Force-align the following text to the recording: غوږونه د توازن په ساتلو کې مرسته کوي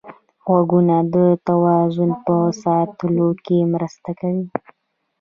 غوږونه 0.45 0.95
د 1.13 1.15
توازن 1.47 2.11
په 2.25 2.35
ساتلو 2.63 3.27
کې 3.45 3.57
مرسته 3.73 4.09
کوي 4.19 4.45